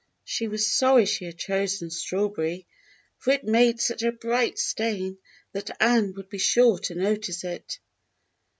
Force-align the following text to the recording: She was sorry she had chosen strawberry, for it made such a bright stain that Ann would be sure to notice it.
She 0.23 0.47
was 0.47 0.65
sorry 0.67 1.05
she 1.05 1.25
had 1.25 1.37
chosen 1.37 1.91
strawberry, 1.91 2.65
for 3.19 3.33
it 3.33 3.43
made 3.43 3.79
such 3.79 4.01
a 4.01 4.11
bright 4.11 4.57
stain 4.57 5.19
that 5.51 5.77
Ann 5.79 6.15
would 6.15 6.27
be 6.29 6.39
sure 6.39 6.79
to 6.79 6.95
notice 6.95 7.43
it. 7.43 7.77